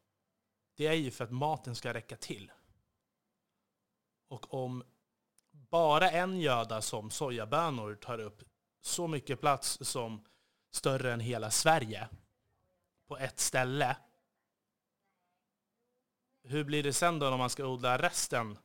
Det 0.80 0.86
är 0.86 0.92
ju 0.92 1.10
för 1.10 1.24
att 1.24 1.30
maten 1.30 1.74
ska 1.74 1.94
räcka 1.94 2.16
till. 2.16 2.52
Och 4.28 4.54
om 4.54 4.84
bara 5.50 6.10
en 6.10 6.40
göda 6.40 6.82
som 6.82 7.10
sojabönor 7.10 7.94
tar 7.94 8.18
upp 8.18 8.42
så 8.80 9.08
mycket 9.08 9.40
plats 9.40 9.78
som 9.80 10.24
större 10.70 11.12
än 11.12 11.20
hela 11.20 11.50
Sverige 11.50 12.08
på 13.08 13.18
ett 13.18 13.40
ställe 13.40 13.96
hur 16.42 16.64
blir 16.64 16.82
det 16.82 16.92
sen 16.92 17.18
då 17.18 17.30
när 17.30 17.36
man 17.36 17.50
ska 17.50 17.66
odla 17.66 17.98
resten? 17.98 18.58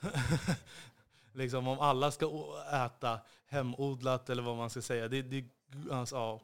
liksom 1.32 1.68
om 1.68 1.80
alla 1.80 2.10
ska 2.10 2.26
äta 2.72 3.20
hemodlat 3.46 4.30
eller 4.30 4.42
vad 4.42 4.56
man 4.56 4.70
ska 4.70 4.82
säga. 4.82 5.08
Det, 5.08 5.22
det, 5.22 5.44
alltså, 5.90 6.16
ja. 6.16 6.40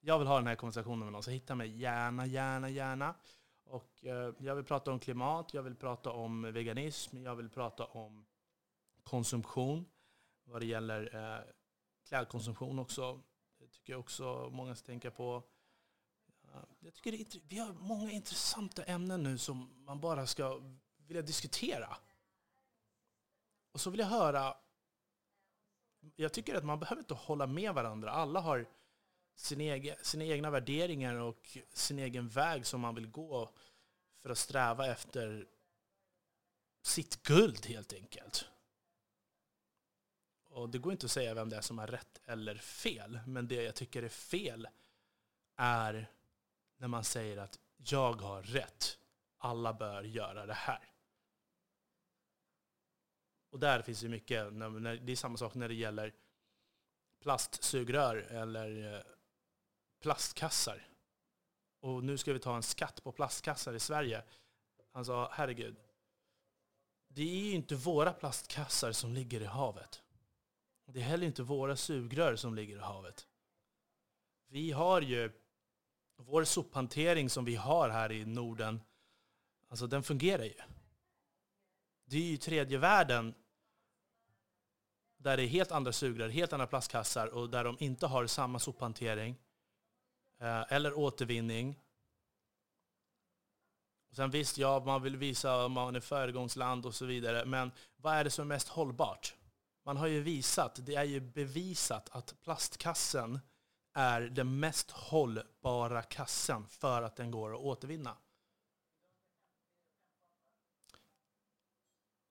Jag 0.00 0.18
vill 0.18 0.28
ha 0.28 0.36
den 0.36 0.46
här 0.46 0.54
konversationen 0.54 0.98
med 0.98 1.12
någon, 1.12 1.22
så 1.22 1.30
hitta 1.30 1.54
mig 1.54 1.80
gärna, 1.80 2.26
gärna, 2.26 2.68
gärna. 2.68 3.14
Och 3.64 4.04
eh, 4.04 4.34
jag 4.38 4.54
vill 4.54 4.64
prata 4.64 4.92
om 4.92 5.00
klimat, 5.00 5.54
jag 5.54 5.62
vill 5.62 5.74
prata 5.74 6.10
om 6.10 6.42
veganism, 6.42 7.22
jag 7.22 7.36
vill 7.36 7.48
prata 7.48 7.84
om 7.84 8.26
konsumtion 9.02 9.86
vad 10.44 10.60
det 10.60 10.66
gäller 10.66 11.14
eh, 11.14 11.44
klädkonsumtion 12.08 12.78
också. 12.78 13.20
Det 13.58 13.66
tycker 13.66 13.92
jag 13.92 14.00
också 14.00 14.48
många 14.52 14.74
ska 14.74 14.86
tänka 14.86 15.10
på. 15.10 15.42
Jag 16.80 16.94
tycker 16.94 17.12
det 17.12 17.20
är, 17.20 17.40
vi 17.48 17.58
har 17.58 17.72
många 17.72 18.10
intressanta 18.10 18.84
ämnen 18.84 19.22
nu 19.22 19.38
som 19.38 19.84
man 19.84 20.00
bara 20.00 20.26
ska 20.26 20.60
vilja 20.96 21.22
diskutera. 21.22 21.96
Och 23.72 23.80
så 23.80 23.90
vill 23.90 24.00
jag 24.00 24.06
höra, 24.06 24.56
jag 26.16 26.32
tycker 26.32 26.54
att 26.54 26.64
man 26.64 26.80
behöver 26.80 27.02
inte 27.02 27.14
hålla 27.14 27.46
med 27.46 27.74
varandra. 27.74 28.10
Alla 28.10 28.40
har 28.40 28.66
sin 29.36 29.60
egen, 29.60 29.96
sina 30.02 30.24
egna 30.24 30.50
värderingar 30.50 31.14
och 31.14 31.58
sin 31.72 31.98
egen 31.98 32.28
väg 32.28 32.66
som 32.66 32.80
man 32.80 32.94
vill 32.94 33.06
gå 33.06 33.50
för 34.22 34.30
att 34.30 34.38
sträva 34.38 34.86
efter 34.86 35.48
sitt 36.82 37.22
guld 37.22 37.66
helt 37.66 37.92
enkelt. 37.92 38.48
Och 40.48 40.68
det 40.68 40.78
går 40.78 40.92
inte 40.92 41.06
att 41.06 41.12
säga 41.12 41.34
vem 41.34 41.48
det 41.48 41.56
är 41.56 41.60
som 41.60 41.78
har 41.78 41.86
rätt 41.86 42.20
eller 42.24 42.54
fel, 42.54 43.20
men 43.26 43.48
det 43.48 43.62
jag 43.62 43.74
tycker 43.74 44.02
är 44.02 44.08
fel 44.08 44.68
är 45.56 46.10
när 46.76 46.88
man 46.88 47.04
säger 47.04 47.36
att 47.36 47.58
jag 47.76 48.12
har 48.12 48.42
rätt. 48.42 48.98
Alla 49.38 49.72
bör 49.72 50.02
göra 50.02 50.46
det 50.46 50.54
här. 50.54 50.90
Och 53.50 53.58
där 53.58 53.82
finns 53.82 54.00
det 54.00 54.08
mycket, 54.08 54.50
det 55.06 55.12
är 55.12 55.16
samma 55.16 55.36
sak 55.36 55.54
när 55.54 55.68
det 55.68 55.74
gäller 55.74 56.14
plastsugrör 57.20 58.16
eller 58.16 58.94
eh, 58.94 59.00
plastkassar. 60.04 60.86
Och 61.80 62.04
nu 62.04 62.18
ska 62.18 62.32
vi 62.32 62.38
ta 62.38 62.56
en 62.56 62.62
skatt 62.62 63.04
på 63.04 63.12
plastkassar 63.12 63.74
i 63.74 63.80
Sverige. 63.80 64.22
Han 64.92 65.04
sa, 65.04 65.28
herregud, 65.32 65.76
det 67.08 67.22
är 67.22 67.44
ju 67.44 67.52
inte 67.52 67.74
våra 67.74 68.12
plastkassar 68.12 68.92
som 68.92 69.12
ligger 69.12 69.40
i 69.40 69.44
havet. 69.44 70.02
Det 70.86 71.00
är 71.00 71.04
heller 71.04 71.26
inte 71.26 71.42
våra 71.42 71.76
sugrör 71.76 72.36
som 72.36 72.54
ligger 72.54 72.76
i 72.76 72.80
havet. 72.80 73.26
Vi 74.48 74.72
har 74.72 75.00
ju 75.00 75.32
vår 76.16 76.44
sophantering 76.44 77.30
som 77.30 77.44
vi 77.44 77.56
har 77.56 77.88
här 77.88 78.12
i 78.12 78.24
Norden, 78.24 78.80
alltså 79.68 79.86
den 79.86 80.02
fungerar 80.02 80.44
ju. 80.44 80.60
Det 82.04 82.16
är 82.16 82.30
ju 82.30 82.36
tredje 82.36 82.78
världen. 82.78 83.34
där 85.16 85.36
det 85.36 85.42
är 85.42 85.48
helt 85.48 85.72
andra 85.72 85.92
sugrör, 85.92 86.28
helt 86.28 86.52
andra 86.52 86.66
plastkassar 86.66 87.26
och 87.26 87.50
där 87.50 87.64
de 87.64 87.76
inte 87.80 88.06
har 88.06 88.26
samma 88.26 88.58
sophantering 88.58 89.36
Eh, 90.44 90.72
eller 90.72 90.98
återvinning. 90.98 91.80
Sen 94.10 94.30
visst, 94.30 94.58
ja, 94.58 94.82
man 94.86 95.02
vill 95.02 95.16
visa 95.16 95.64
att 95.64 95.70
man 95.70 95.96
är 95.96 96.00
föregångsland 96.00 96.86
och 96.86 96.94
så 96.94 97.04
vidare, 97.04 97.44
men 97.44 97.72
vad 97.96 98.14
är 98.14 98.24
det 98.24 98.30
som 98.30 98.42
är 98.42 98.54
mest 98.54 98.68
hållbart? 98.68 99.34
Man 99.82 99.96
har 99.96 100.06
ju 100.06 100.20
visat, 100.20 100.78
det 100.86 100.94
är 100.94 101.04
ju 101.04 101.20
bevisat 101.20 102.08
att 102.12 102.34
plastkassen 102.42 103.40
är 103.92 104.20
den 104.20 104.60
mest 104.60 104.90
hållbara 104.90 106.02
kassen 106.02 106.66
för 106.66 107.02
att 107.02 107.16
den 107.16 107.30
går 107.30 107.54
att 107.54 107.60
återvinna. 107.60 108.16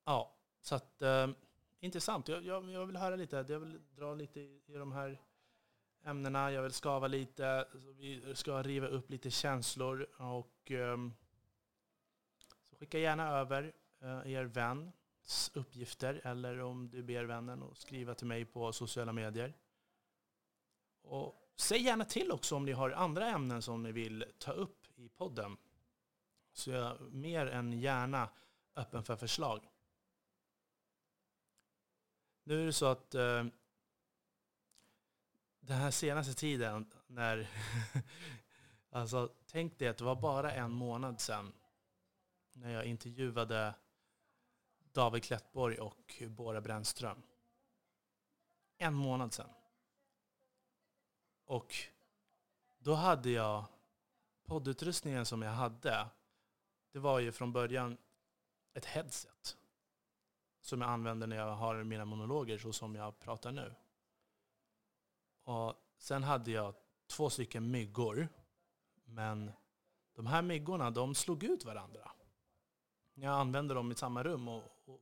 Ja, 0.05 0.35
så 0.61 0.75
att 0.75 1.01
eh, 1.01 1.27
intressant. 1.79 2.27
Jag, 2.27 2.45
jag, 2.45 2.71
jag, 2.71 2.85
vill 2.85 2.97
höra 2.97 3.15
lite, 3.15 3.45
jag 3.47 3.59
vill 3.59 3.81
dra 3.95 4.13
lite 4.13 4.39
i, 4.39 4.61
i 4.65 4.73
de 4.73 4.91
här 4.91 5.21
ämnena, 6.03 6.51
jag 6.51 6.63
vill 6.63 6.71
skava 6.71 7.07
lite, 7.07 7.67
vi 7.97 8.35
ska 8.35 8.63
riva 8.63 8.87
upp 8.87 9.09
lite 9.09 9.31
känslor 9.31 10.07
och 10.17 10.71
ehm, 10.71 11.13
så 12.63 12.75
skicka 12.75 12.99
gärna 12.99 13.29
över 13.29 13.73
eh, 14.01 14.31
er 14.31 14.43
väns 14.43 15.51
uppgifter 15.53 16.21
eller 16.23 16.61
om 16.61 16.89
du 16.89 17.03
ber 17.03 17.23
vännen 17.23 17.63
att 17.63 17.77
skriva 17.77 18.15
till 18.15 18.27
mig 18.27 18.45
på 18.45 18.73
sociala 18.73 19.13
medier. 19.13 19.53
Och 21.01 21.51
säg 21.55 21.81
gärna 21.81 22.05
till 22.05 22.31
också 22.31 22.55
om 22.55 22.65
ni 22.65 22.71
har 22.71 22.91
andra 22.91 23.29
ämnen 23.29 23.61
som 23.61 23.83
ni 23.83 23.91
vill 23.91 24.25
ta 24.37 24.51
upp 24.51 24.87
i 24.95 25.09
podden. 25.09 25.57
Så 26.53 26.71
jag 26.71 26.85
är 26.85 26.99
mer 26.99 27.47
än 27.47 27.73
gärna 27.73 28.29
öppen 28.75 29.03
för 29.03 29.15
förslag. 29.15 29.69
Nu 32.43 32.61
är 32.61 32.65
det 32.65 32.73
så 32.73 32.85
att 32.85 33.15
eh, 33.15 33.45
den 35.65 35.77
här 35.77 35.91
senaste 35.91 36.33
tiden 36.33 36.91
när... 37.07 37.47
alltså, 38.89 39.29
tänk 39.47 39.79
dig 39.79 39.87
att 39.87 39.97
det 39.97 40.03
var 40.03 40.15
bara 40.15 40.51
en 40.51 40.71
månad 40.71 41.19
sedan 41.19 41.53
när 42.53 42.69
jag 42.69 42.85
intervjuade 42.85 43.75
David 44.91 45.23
Klättborg 45.23 45.77
och 45.77 46.23
Bora 46.27 46.61
Brännström. 46.61 47.21
En 48.77 48.93
månad 48.93 49.33
sedan. 49.33 49.49
Och 51.45 51.75
då 52.77 52.93
hade 52.93 53.29
jag 53.29 53.65
poddutrustningen 54.45 55.25
som 55.25 55.41
jag 55.41 55.51
hade. 55.51 56.07
Det 56.91 56.99
var 56.99 57.19
ju 57.19 57.31
från 57.31 57.53
början 57.53 57.97
ett 58.73 58.85
headset 58.85 59.57
som 60.61 60.81
jag 60.81 60.89
använder 60.89 61.27
när 61.27 61.35
jag 61.35 61.55
har 61.55 61.83
mina 61.83 62.05
monologer 62.05 62.57
så 62.57 62.73
som 62.73 62.95
jag 62.95 63.19
pratar 63.19 63.51
nu. 63.51 63.73
Och 65.43 65.73
sen 65.97 66.23
hade 66.23 66.51
jag 66.51 66.75
två 67.07 67.29
stycken 67.29 67.71
myggor. 67.71 68.27
Men 69.03 69.51
de 70.13 70.25
här 70.25 70.41
myggorna 70.41 70.91
de 70.91 71.15
slog 71.15 71.43
ut 71.43 71.65
varandra. 71.65 72.11
Jag 73.13 73.33
använde 73.39 73.73
dem 73.73 73.91
i 73.91 73.95
samma 73.95 74.23
rum. 74.23 74.47
Och, 74.47 74.63
och 74.85 75.01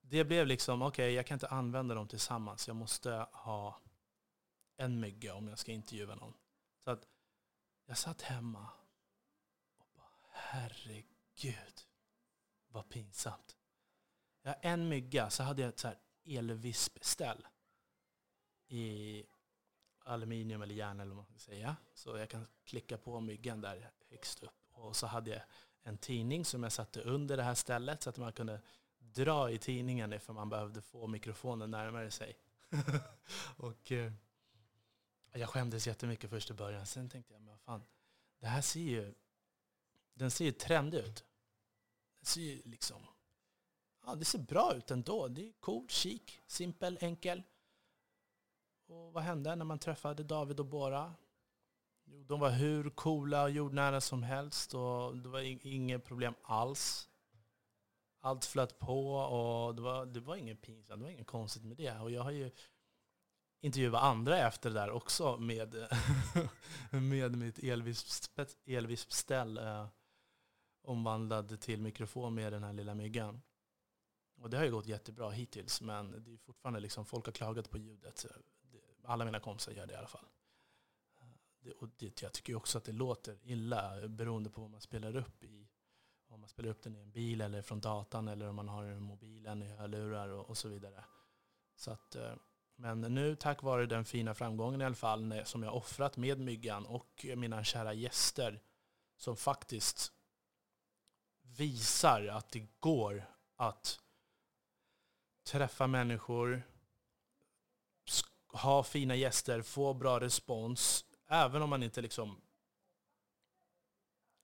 det 0.00 0.24
blev 0.24 0.46
liksom, 0.46 0.82
okej 0.82 1.04
okay, 1.04 1.14
jag 1.14 1.26
kan 1.26 1.34
inte 1.34 1.48
använda 1.48 1.94
dem 1.94 2.08
tillsammans. 2.08 2.68
Jag 2.68 2.76
måste 2.76 3.26
ha 3.32 3.80
en 4.76 5.00
mygga 5.00 5.34
om 5.34 5.48
jag 5.48 5.58
ska 5.58 5.72
intervjua 5.72 6.14
någon. 6.14 6.34
Så 6.84 6.90
att 6.90 7.06
jag 7.86 7.98
satt 7.98 8.22
hemma 8.22 8.68
och 9.76 9.86
bara, 9.96 10.30
herregud 10.30 11.86
vad 12.68 12.88
pinsamt. 12.88 13.56
Jag 14.42 14.50
har 14.50 14.58
en 14.62 14.88
mygga, 14.88 15.30
så 15.30 15.42
hade 15.42 15.62
jag 15.62 15.68
ett 15.68 15.78
så 15.78 15.88
här 15.88 15.98
elvispställ 16.24 17.46
i 18.70 19.24
aluminium 20.04 20.62
eller 20.62 20.74
järn 20.74 21.00
eller 21.00 21.14
vad 21.14 21.16
man 21.16 21.26
ska 21.26 21.38
säga. 21.38 21.76
Så 21.94 22.16
jag 22.16 22.28
kan 22.28 22.46
klicka 22.64 22.98
på 22.98 23.20
myggan 23.20 23.60
där 23.60 23.90
högst 24.10 24.42
upp. 24.42 24.68
Och 24.72 24.96
så 24.96 25.06
hade 25.06 25.30
jag 25.30 25.42
en 25.82 25.98
tidning 25.98 26.44
som 26.44 26.62
jag 26.62 26.72
satte 26.72 27.00
under 27.00 27.36
det 27.36 27.42
här 27.42 27.54
stället 27.54 28.02
så 28.02 28.10
att 28.10 28.16
man 28.16 28.32
kunde 28.32 28.60
dra 28.98 29.50
i 29.50 29.58
tidningen 29.58 30.12
ifall 30.12 30.34
man 30.34 30.48
behövde 30.48 30.82
få 30.82 31.06
mikrofonen 31.06 31.70
närmare 31.70 32.10
sig. 32.10 32.36
och 33.56 33.92
eh, 33.92 34.12
jag 35.32 35.48
skämdes 35.48 35.86
jättemycket 35.86 36.30
först 36.30 36.50
i 36.50 36.54
början. 36.54 36.86
Sen 36.86 37.08
tänkte 37.08 37.32
jag, 37.32 37.42
men 37.42 37.50
vad 37.50 37.60
fan, 37.60 37.82
det 38.40 38.46
här 38.46 38.60
ser 38.60 38.80
ju, 38.80 39.14
den 40.14 40.30
ser 40.30 40.44
ju 40.44 40.52
trendig 40.52 40.98
ut. 40.98 41.24
Den 42.18 42.26
ser 42.26 42.40
ju 42.40 42.62
liksom 42.64 43.06
ja, 44.06 44.14
det 44.14 44.24
ser 44.24 44.38
bra 44.38 44.74
ut 44.74 44.90
ändå. 44.90 45.28
Det 45.28 45.48
är 45.48 45.52
coolt, 45.60 45.90
chic, 45.90 46.22
simpel, 46.46 46.98
enkel. 47.00 47.42
Och 48.90 49.12
vad 49.12 49.22
hände 49.22 49.56
när 49.56 49.64
man 49.64 49.78
träffade 49.78 50.24
David 50.24 50.60
och 50.60 50.66
Bora? 50.66 51.14
Jo, 52.04 52.24
de 52.24 52.40
var 52.40 52.50
hur 52.50 52.90
coola 52.90 53.42
och 53.42 53.50
jordnära 53.50 54.00
som 54.00 54.22
helst 54.22 54.74
och 54.74 55.16
det 55.16 55.28
var 55.28 55.66
inget 55.66 56.04
problem 56.04 56.34
alls. 56.42 57.08
Allt 58.20 58.44
flöt 58.44 58.78
på 58.78 59.14
och 59.14 59.74
det 59.74 59.82
var, 59.82 60.06
det 60.06 60.20
var 60.20 60.36
inget 60.36 60.62
pinsamt, 60.62 61.00
det 61.00 61.04
var 61.04 61.10
inget 61.10 61.26
konstigt 61.26 61.64
med 61.64 61.76
det. 61.76 61.98
Och 61.98 62.10
jag 62.10 62.22
har 62.22 62.30
ju 62.30 62.50
intervjuat 63.60 64.02
andra 64.02 64.38
efter 64.38 64.70
det 64.70 64.80
där 64.80 64.90
också 64.90 65.36
med, 65.36 65.74
med 66.90 67.36
mitt 67.36 67.58
elvispställ 68.66 69.58
eh, 69.58 69.88
omvandlad 70.82 71.60
till 71.60 71.80
mikrofon 71.80 72.34
med 72.34 72.52
den 72.52 72.64
här 72.64 72.72
lilla 72.72 72.94
myggan. 72.94 73.42
Och 74.40 74.50
det 74.50 74.56
har 74.56 74.64
ju 74.64 74.70
gått 74.70 74.86
jättebra 74.86 75.30
hittills, 75.30 75.80
men 75.80 76.24
det 76.24 76.32
är 76.32 76.36
fortfarande 76.36 76.80
liksom, 76.80 77.04
folk 77.04 77.24
har 77.24 77.32
klagat 77.32 77.70
på 77.70 77.78
ljudet. 77.78 78.26
Alla 79.04 79.24
mina 79.24 79.40
kompisar 79.40 79.72
gör 79.72 79.86
det 79.86 79.92
i 79.92 79.96
alla 79.96 80.06
fall. 80.06 80.26
Eh, 81.20 81.26
det, 81.60 81.72
och 81.72 81.88
det, 81.96 82.22
jag 82.22 82.32
tycker 82.32 82.54
också 82.54 82.78
att 82.78 82.84
det 82.84 82.92
låter 82.92 83.38
illa 83.42 84.08
beroende 84.08 84.50
på 84.50 84.60
vad 84.60 84.70
man 84.70 84.80
spelar 84.80 85.16
upp 85.16 85.44
i. 85.44 85.68
Om 86.28 86.40
man 86.40 86.48
spelar 86.48 86.70
upp 86.70 86.82
den 86.82 86.96
i 86.96 87.00
en 87.00 87.10
bil 87.10 87.40
eller 87.40 87.62
från 87.62 87.80
datan 87.80 88.28
eller 88.28 88.48
om 88.48 88.56
man 88.56 88.68
har 88.68 88.84
den 88.84 88.96
i 88.96 89.00
mobilen 89.00 89.62
i 89.62 89.68
hörlurar 89.68 90.28
och, 90.28 90.50
och 90.50 90.58
så 90.58 90.68
vidare. 90.68 91.04
Så 91.76 91.90
att, 91.90 92.14
eh, 92.14 92.34
men 92.76 93.00
nu 93.00 93.36
tack 93.36 93.62
vare 93.62 93.86
den 93.86 94.04
fina 94.04 94.34
framgången 94.34 94.80
i 94.80 94.84
alla 94.84 94.94
fall 94.94 95.42
som 95.44 95.62
jag 95.62 95.74
offrat 95.74 96.16
med 96.16 96.38
Myggan 96.38 96.86
och 96.86 97.26
mina 97.36 97.64
kära 97.64 97.92
gäster 97.92 98.62
som 99.16 99.36
faktiskt 99.36 100.12
visar 101.42 102.26
att 102.26 102.50
det 102.50 102.66
går 102.80 103.24
att 103.56 104.00
träffa 105.42 105.86
människor, 105.86 106.62
ha 108.52 108.82
fina 108.82 109.14
gäster, 109.14 109.62
få 109.62 109.94
bra 109.94 110.20
respons, 110.20 111.04
även 111.28 111.62
om 111.62 111.70
man 111.70 111.82
inte 111.82 112.00
liksom 112.00 112.40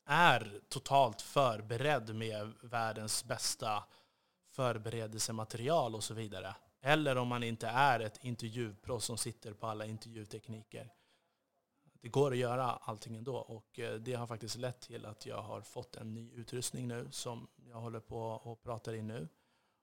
är 0.06 0.60
totalt 0.68 1.22
förberedd 1.22 2.14
med 2.14 2.52
världens 2.62 3.24
bästa 3.24 3.84
förberedelsematerial 4.50 5.94
och 5.94 6.04
så 6.04 6.14
vidare. 6.14 6.56
Eller 6.80 7.16
om 7.16 7.28
man 7.28 7.42
inte 7.42 7.66
är 7.66 8.00
ett 8.00 8.24
intervjuproffs 8.24 9.04
som 9.04 9.18
sitter 9.18 9.52
på 9.52 9.66
alla 9.66 9.86
intervjutekniker. 9.86 10.92
Det 12.00 12.08
går 12.08 12.32
att 12.32 12.38
göra 12.38 12.64
allting 12.64 13.16
ändå 13.16 13.36
och 13.36 13.78
eh, 13.78 13.94
det 13.94 14.14
har 14.14 14.26
faktiskt 14.26 14.56
lett 14.56 14.80
till 14.80 15.06
att 15.06 15.26
jag 15.26 15.42
har 15.42 15.60
fått 15.60 15.96
en 15.96 16.14
ny 16.14 16.32
utrustning 16.32 16.88
nu 16.88 17.08
som 17.10 17.48
jag 17.68 17.76
håller 17.76 18.00
på 18.00 18.18
och 18.20 18.62
pratar 18.62 18.94
i 18.94 19.02
nu. 19.02 19.28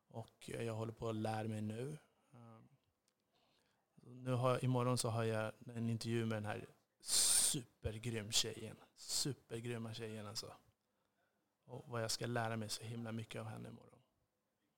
Och 0.09 0.49
eh, 0.53 0.63
jag 0.63 0.73
håller 0.73 0.93
på 0.93 1.09
att 1.09 1.15
lära 1.15 1.47
mig 1.47 1.61
nu. 1.61 1.97
Nu 4.05 4.31
har, 4.31 4.65
imorgon 4.65 4.97
så 4.97 5.09
har 5.09 5.23
jag 5.23 5.51
en 5.75 5.89
intervju 5.89 6.25
med 6.25 6.35
den 6.35 6.45
här 6.45 6.65
supergrym 7.01 8.31
tjejen. 8.31 8.77
Supergrymma 8.95 9.93
tjejen 9.93 10.27
alltså. 10.27 10.53
Och 11.65 11.83
vad 11.87 12.03
jag 12.03 12.11
ska 12.11 12.25
lära 12.25 12.55
mig 12.55 12.69
så 12.69 12.83
himla 12.83 13.11
mycket 13.11 13.41
av 13.41 13.47
henne 13.47 13.69
imorgon. 13.69 13.99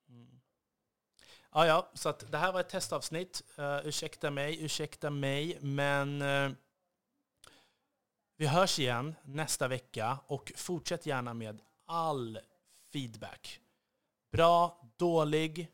Mm. 0.10 0.42
Ja, 1.52 1.66
ja, 1.68 1.92
så 1.94 2.10
att 2.10 2.32
det 2.32 2.38
här 2.38 2.52
var 2.52 2.60
ett 2.60 2.70
testavsnitt. 2.70 3.44
Uh, 3.60 3.88
ursäkta 3.88 4.32
mig, 4.32 4.66
ursäkta 4.66 5.10
mig, 5.10 5.58
men 5.62 6.22
uh, 6.22 6.52
vi 8.38 8.48
hörs 8.48 8.80
igen 8.80 9.16
nästa 9.24 9.68
vecka 9.68 10.20
och 10.28 10.52
fortsätt 10.56 11.06
gärna 11.06 11.34
med 11.34 11.62
all 11.86 12.40
feedback. 12.92 13.60
Bra, 14.32 14.82
dålig, 14.98 15.72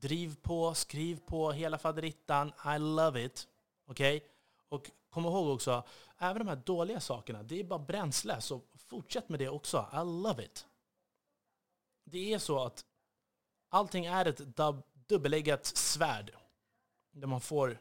driv 0.00 0.36
på, 0.42 0.74
skriv 0.74 1.20
på, 1.26 1.52
hela 1.52 1.78
faderittan. 1.78 2.52
I 2.76 2.78
love 2.78 3.24
it. 3.24 3.48
Okej? 3.86 4.16
Okay? 4.16 4.28
Och 4.68 4.90
kom 5.10 5.24
ihåg 5.24 5.48
också, 5.48 5.82
även 6.18 6.38
de 6.38 6.48
här 6.48 6.62
dåliga 6.64 7.00
sakerna, 7.00 7.42
det 7.42 7.60
är 7.60 7.64
bara 7.64 7.78
bränsle. 7.78 8.40
Så 8.40 8.60
fortsätt 8.76 9.28
med 9.28 9.38
det 9.38 9.48
också. 9.48 9.86
I 9.92 9.96
love 9.96 10.44
it. 10.44 10.66
Det 12.04 12.32
är 12.34 12.38
så 12.38 12.64
att 12.64 12.84
allting 13.68 14.06
är 14.06 14.24
ett 14.24 14.40
dubbeleggat 15.08 15.66
svärd. 15.66 16.32
Där 17.10 17.26
man 17.26 17.40
får 17.40 17.78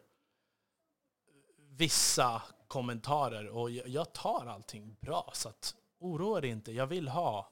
vissa 1.58 2.42
kommentarer 2.68 3.48
och 3.48 3.72
jag 3.72 4.14
tar 4.14 4.46
allting 4.46 4.98
bra. 5.00 5.32
Så 5.34 5.50
att 5.50 5.76
oroa 6.00 6.42
dig 6.42 6.50
inte. 6.50 6.72
Jag 6.72 6.88
vill 6.88 7.08
ha, 7.08 7.50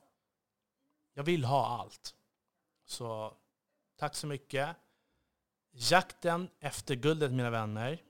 jag 1.13 1.23
vill 1.23 1.45
ha 1.45 1.67
allt. 1.67 2.15
Så 2.85 3.37
tack 3.95 4.15
så 4.15 4.27
mycket. 4.27 4.75
jakten 5.71 6.49
efter 6.59 6.95
guldet 6.95 7.31
mina 7.31 7.49
vänner. 7.49 8.01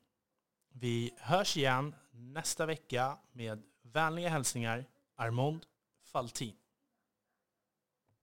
Vi 0.70 1.14
hörs 1.18 1.58
igen 1.58 1.96
nästa 2.12 2.66
vecka 2.66 3.18
med 3.32 3.64
vänliga 3.82 4.30
hälsningar 4.30 4.86
Armond 5.16 5.66
Faltin. 6.04 6.56